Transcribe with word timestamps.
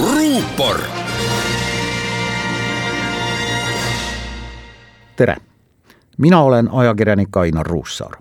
ruupor. 0.00 0.80
tere, 5.16 5.36
mina 6.18 6.42
olen 6.42 6.68
ajakirjanik 6.72 7.36
Ainar 7.36 7.66
Ruussaar. 7.66 8.12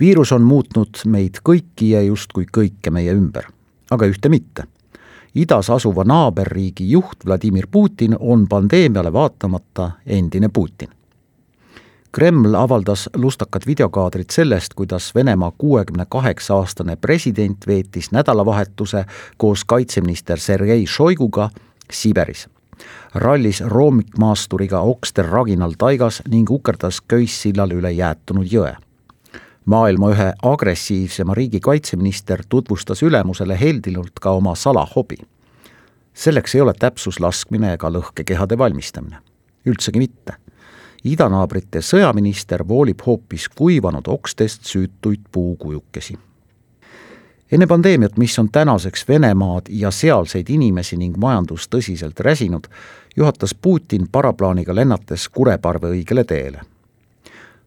viirus 0.00 0.32
on 0.32 0.42
muutnud 0.42 0.88
meid 1.06 1.40
kõiki 1.48 1.90
ja 1.90 2.02
justkui 2.02 2.46
kõike 2.56 2.90
meie 2.90 3.12
ümber, 3.12 3.44
aga 3.90 4.06
ühte 4.06 4.28
mitte. 4.28 4.64
idas 5.34 5.70
asuva 5.70 6.04
naaberriigi 6.04 6.90
juht 6.90 7.26
Vladimir 7.26 7.66
Putin 7.70 8.16
on 8.20 8.48
pandeemiale 8.48 9.12
vaatamata 9.12 9.90
endine 10.06 10.48
Putin 10.48 10.97
Kreml 12.12 12.54
avaldas 12.54 13.10
lustakad 13.16 13.62
videokaadrid 13.66 14.30
sellest, 14.32 14.74
kuidas 14.74 15.14
Venemaa 15.14 15.52
kuuekümne 15.58 16.06
kaheksa 16.08 16.54
aastane 16.54 16.96
president 16.96 17.66
veetis 17.66 18.12
nädalavahetuse 18.12 19.04
koos 19.36 19.64
kaitseminister 19.64 20.38
Sergei 20.38 20.86
Šoiguga 20.86 21.50
Siberis. 21.92 22.48
rallis 23.14 23.60
roomikmaasturiga 23.60 24.80
okster 24.80 25.26
Raginal 25.26 25.72
taigas 25.78 26.22
ning 26.28 26.50
ukerdas 26.50 27.00
köissillal 27.00 27.70
üle 27.70 27.92
jäätunud 27.92 28.46
jõe. 28.52 28.76
maailma 29.64 30.10
ühe 30.10 30.32
agressiivsema 30.42 31.34
riigi 31.34 31.60
kaitseminister 31.60 32.42
tutvustas 32.48 33.02
ülemusele 33.02 33.60
heldinult 33.60 34.20
ka 34.20 34.30
oma 34.30 34.54
salahobi. 34.54 35.16
selleks 36.14 36.54
ei 36.54 36.60
ole 36.60 36.72
täpsuslaskmine 36.78 37.72
ega 37.72 37.90
lõhkekehade 37.90 38.58
valmistamine, 38.58 39.16
üldsegi 39.66 39.98
mitte 39.98 40.47
idanaabrite 41.04 41.80
sõjaminister 41.82 42.64
voolib 42.68 43.00
hoopis 43.06 43.48
kuivanud 43.48 44.06
okstest 44.06 44.64
süütuid 44.64 45.20
puukujukesi. 45.32 46.18
enne 47.52 47.66
pandeemiat, 47.66 48.16
mis 48.16 48.38
on 48.38 48.48
tänaseks 48.50 49.08
Venemaad 49.08 49.66
ja 49.68 49.90
sealseid 49.90 50.46
inimesi 50.48 50.96
ning 50.96 51.16
majandust 51.16 51.74
tõsiselt 51.74 52.20
räsinud, 52.20 52.66
juhatas 53.16 53.54
Putin 53.54 54.08
paraplaaniga 54.12 54.74
lennates 54.74 55.28
Kureparve 55.28 55.88
õigele 55.88 56.24
teele. 56.24 56.60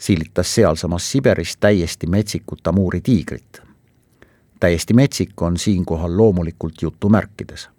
silitas 0.00 0.54
sealsamas 0.54 1.10
Siberis 1.10 1.56
täiesti 1.56 2.06
metsikut 2.06 2.66
Amuri 2.66 3.00
tiigrit. 3.00 3.62
täiesti 4.60 4.94
metsik 4.94 5.42
on 5.42 5.56
siinkohal 5.56 6.16
loomulikult 6.16 6.82
jutumärkides 6.82 7.73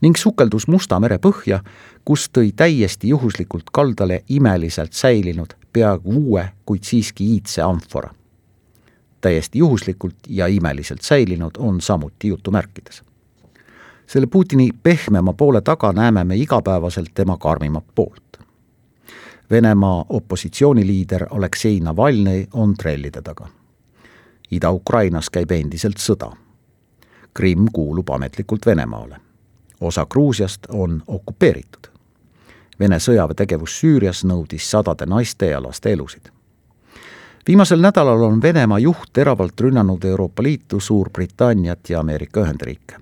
ning 0.00 0.16
sukeldus 0.16 0.68
Musta 0.68 1.00
mere 1.00 1.18
põhja, 1.18 1.60
kus 2.04 2.28
tõi 2.30 2.52
täiesti 2.56 3.08
juhuslikult 3.08 3.70
kaldale 3.72 4.22
imeliselt 4.28 4.92
säilinud 4.92 5.56
peaaegu 5.72 6.12
uue, 6.12 6.48
kuid 6.66 6.82
siiski 6.82 7.24
iidse 7.34 7.62
amfora. 7.62 8.10
täiesti 9.20 9.58
juhuslikult 9.58 10.14
ja 10.28 10.46
imeliselt 10.46 11.02
säilinud 11.02 11.50
on 11.58 11.80
samuti 11.80 12.28
jutumärkides. 12.28 13.02
selle 14.06 14.26
Putini 14.26 14.70
pehmema 14.82 15.32
poole 15.32 15.60
taga 15.60 15.92
näeme 15.92 16.24
me 16.24 16.36
igapäevaselt 16.36 17.10
tema 17.14 17.36
karmimat 17.36 17.84
poolt. 17.94 18.22
Venemaa 19.50 20.04
opositsiooniliider 20.08 21.26
Aleksei 21.30 21.80
Navalnõi 21.80 22.46
on 22.52 22.74
trellide 22.74 23.22
taga. 23.22 23.48
Ida-Ukrainas 24.50 25.30
käib 25.30 25.50
endiselt 25.50 25.98
sõda. 25.98 26.36
Krimm 27.34 27.66
kuulub 27.72 28.10
ametlikult 28.10 28.66
Venemaale 28.66 29.25
osa 29.80 30.06
Gruusiast 30.10 30.66
on 30.68 31.02
okupeeritud. 31.06 31.86
Vene 32.80 32.98
sõjaväetegevus 33.00 33.78
Süürias 33.80 34.24
nõudis 34.24 34.70
sadade 34.70 35.06
naiste 35.06 35.46
ja 35.46 35.62
laste 35.62 35.92
elusid. 35.92 36.28
viimasel 37.48 37.80
nädalal 37.80 38.22
on 38.22 38.42
Venemaa 38.42 38.78
juht 38.78 39.12
teravalt 39.12 39.60
rünnanud 39.60 40.04
Euroopa 40.04 40.42
Liitu, 40.42 40.80
Suurbritanniat 40.80 41.90
ja 41.90 42.00
Ameerika 42.00 42.40
Ühendriike. 42.40 42.96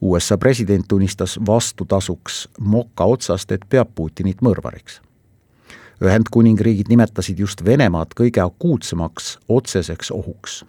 USA 0.00 0.38
president 0.38 0.88
tunnistas 0.88 1.38
vastutasuks 1.46 2.48
moka 2.60 3.04
otsast, 3.04 3.52
et 3.52 3.60
peab 3.68 3.88
Putinit 3.94 4.40
mõrvariks. 4.42 5.00
Ühendkuningriigid 6.02 6.88
nimetasid 6.88 7.38
just 7.38 7.64
Venemaad 7.64 8.14
kõige 8.18 8.40
akuutsemaks 8.40 9.38
otseseks 9.48 10.10
ohuks 10.10 10.64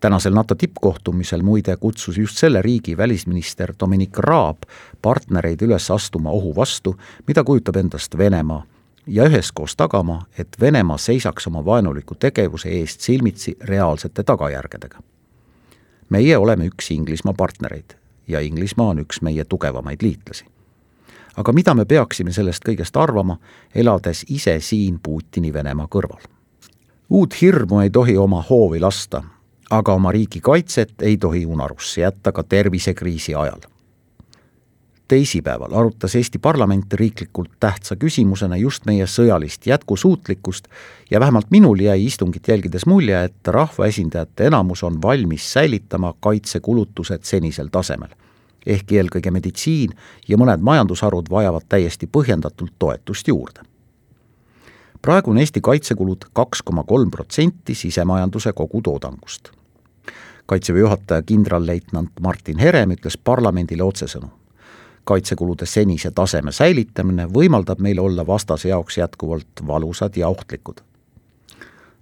tänasel 0.00 0.34
NATO 0.34 0.54
tippkohtumisel 0.54 1.42
muide 1.42 1.76
kutsus 1.76 2.18
just 2.18 2.38
selle 2.38 2.62
riigi 2.62 2.96
välisminister 2.96 3.72
Dominic 3.80 4.18
Raab 4.18 4.62
partnereid 5.02 5.62
üles 5.62 5.90
astuma 5.90 6.30
ohu 6.30 6.56
vastu, 6.56 6.96
mida 7.26 7.44
kujutab 7.44 7.76
endast 7.76 8.18
Venemaa, 8.18 8.64
ja 9.06 9.24
üheskoos 9.24 9.76
tagama, 9.76 10.22
et 10.38 10.48
Venemaa 10.60 10.98
seisaks 10.98 11.46
oma 11.46 11.64
vaenuliku 11.64 12.14
tegevuse 12.14 12.68
eest 12.68 13.00
silmitsi 13.00 13.56
reaalsete 13.60 14.22
tagajärgedega. 14.22 14.98
meie 16.08 16.36
oleme 16.36 16.66
üks 16.66 16.90
Inglismaa 16.90 17.34
partnereid 17.36 17.94
ja 18.28 18.40
Inglismaa 18.40 18.88
on 18.88 18.98
üks 18.98 19.22
meie 19.22 19.44
tugevamaid 19.44 20.02
liitlasi. 20.02 20.44
aga 21.36 21.52
mida 21.52 21.74
me 21.74 21.84
peaksime 21.84 22.32
sellest 22.32 22.64
kõigest 22.68 22.96
arvama, 22.96 23.38
elades 23.74 24.24
ise 24.28 24.60
siin 24.60 25.00
Putini 25.02 25.52
Venemaa 25.52 25.86
kõrval? 25.86 26.22
uut 27.10 27.42
hirmu 27.42 27.80
ei 27.80 27.90
tohi 27.90 28.16
oma 28.16 28.44
hoovi 28.50 28.80
lasta 28.80 29.22
aga 29.72 29.94
oma 29.96 30.12
riigi 30.12 30.40
kaitset 30.40 31.02
ei 31.02 31.16
tohi 31.16 31.46
unarusse 31.46 32.00
jätta 32.00 32.32
ka 32.32 32.42
tervisekriisi 32.42 33.34
ajal. 33.34 33.60
teisipäeval 35.08 35.72
arutas 35.74 36.14
Eesti 36.14 36.38
parlament 36.38 36.92
riiklikult 36.92 37.50
tähtsa 37.60 37.96
küsimusena 37.96 38.56
just 38.56 38.86
meie 38.86 39.06
sõjalist 39.06 39.66
jätkusuutlikkust 39.66 40.68
ja 41.10 41.20
vähemalt 41.20 41.50
minul 41.50 41.80
jäi 41.80 42.04
istungit 42.04 42.48
jälgides 42.48 42.86
mulje, 42.86 43.24
et 43.24 43.48
rahvaesindajate 43.48 44.46
enamus 44.46 44.82
on 44.82 45.02
valmis 45.02 45.52
säilitama 45.52 46.14
kaitsekulutused 46.20 47.24
senisel 47.24 47.68
tasemel. 47.72 48.12
ehkki 48.66 48.96
eelkõige 48.96 49.30
meditsiin 49.30 49.90
ja 50.28 50.36
mõned 50.36 50.60
majandusharud 50.60 51.30
vajavad 51.30 51.64
täiesti 51.68 52.06
põhjendatult 52.06 52.72
toetust 52.78 53.28
juurde 53.28 53.60
praegu 55.02 55.30
on 55.30 55.38
Eesti 55.38 55.60
kaitsekulud 55.60 56.28
kaks 56.32 56.62
koma 56.62 56.84
kolm 56.84 57.10
protsenti 57.10 57.74
sisemajanduse 57.74 58.52
kogutoodangust 58.52 59.61
kaitseväe 60.52 60.80
juhataja 60.80 61.22
kindralleitnant 61.22 62.10
Martin 62.20 62.58
Herem 62.58 62.90
ütles 62.92 63.16
parlamendile 63.24 63.82
otsesõnu. 63.82 64.28
kaitsekulude 65.04 65.66
senise 65.66 66.10
taseme 66.10 66.52
säilitamine 66.52 67.24
võimaldab 67.26 67.80
meil 67.80 67.98
olla 67.98 68.26
vastase 68.26 68.68
jaoks 68.68 68.98
jätkuvalt 68.98 69.62
valusad 69.66 70.16
ja 70.16 70.28
ohtlikud. 70.28 70.80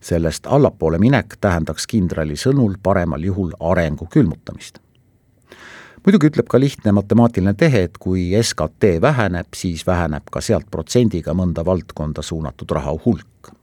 sellest 0.00 0.46
allapoole 0.46 0.98
minek 0.98 1.36
tähendaks 1.40 1.86
kindrali 1.86 2.34
sõnul 2.34 2.74
paremal 2.82 3.22
juhul 3.22 3.52
arengu 3.60 4.06
külmutamist. 4.06 4.78
muidugi 6.06 6.26
ütleb 6.26 6.48
ka 6.48 6.60
lihtne 6.60 6.92
matemaatiline 6.92 7.54
tehe, 7.54 7.82
et 7.82 7.98
kui 7.98 8.32
SKT 8.42 9.00
väheneb, 9.00 9.46
siis 9.54 9.86
väheneb 9.86 10.22
ka 10.32 10.40
sealt 10.40 10.66
protsendiga 10.70 11.34
mõnda 11.34 11.64
valdkonda 11.64 12.22
suunatud 12.22 12.70
raha 12.70 12.96
hulk 13.04 13.54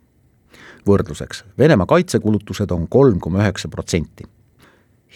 võrdluseks, 0.88 1.44
Venemaa 1.58 1.86
kaitsekulutused 1.86 2.72
on 2.72 2.88
kolm 2.88 3.20
koma 3.20 3.44
üheksa 3.44 3.68
protsenti 3.68 4.24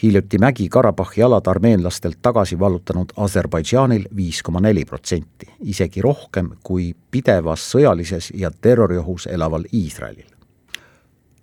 hiljuti 0.02 0.38
Mägi-Karabahhi 0.38 1.22
alad 1.22 1.46
armeenlastelt 1.46 2.18
tagasi 2.22 2.58
vallutanud 2.58 3.12
Aserbaidžaanil 3.16 4.04
viis 4.16 4.42
koma 4.42 4.60
neli 4.60 4.84
protsenti, 4.84 5.46
isegi 5.60 6.02
rohkem 6.02 6.50
kui 6.62 6.94
pidevas 7.10 7.64
sõjalises 7.74 8.32
ja 8.34 8.50
terroriohus 8.50 9.26
elaval 9.26 9.64
Iisraelil. 9.72 10.26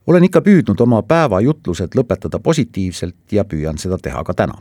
olen 0.07 0.23
ikka 0.23 0.41
püüdnud 0.41 0.81
oma 0.81 1.01
päevajutlused 1.03 1.95
lõpetada 1.95 2.39
positiivselt 2.39 3.31
ja 3.31 3.43
püüan 3.43 3.77
seda 3.77 3.97
teha 3.97 4.23
ka 4.23 4.33
täna. 4.33 4.55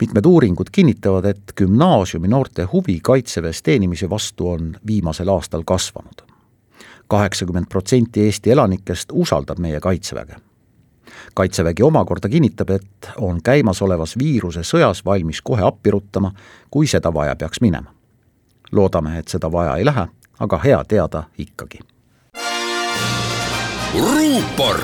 mitmed 0.00 0.26
uuringud 0.26 0.70
kinnitavad, 0.72 1.24
et 1.24 1.52
gümnaasiumi 1.56 2.28
noorte 2.28 2.62
huvi 2.62 3.00
kaitseväes 3.02 3.62
teenimise 3.62 4.10
vastu 4.10 4.48
on 4.48 4.76
viimasel 4.86 5.28
aastal 5.28 5.62
kasvanud. 5.66 6.22
kaheksakümmend 7.08 7.66
protsenti 7.68 8.20
Eesti 8.20 8.50
elanikest 8.50 9.08
usaldab 9.12 9.58
meie 9.58 9.80
kaitseväge 9.80 10.34
kaitsevägi 11.34 11.82
omakorda 11.82 12.28
kinnitab, 12.28 12.70
et 12.70 13.10
on 13.18 13.42
käimasolevas 13.42 14.18
viiruse 14.18 14.62
sõjas 14.62 15.04
valmis 15.04 15.42
kohe 15.42 15.62
appi 15.62 15.90
ruttama, 15.90 16.32
kui 16.70 16.86
seda 16.86 17.14
vaja 17.14 17.36
peaks 17.36 17.60
minema. 17.60 17.90
loodame, 18.72 19.18
et 19.18 19.28
seda 19.28 19.52
vaja 19.52 19.76
ei 19.76 19.84
lähe, 19.84 20.06
aga 20.40 20.58
hea 20.58 20.84
teada 20.84 21.24
ikkagi. 21.38 21.78
ruupor 23.94 24.80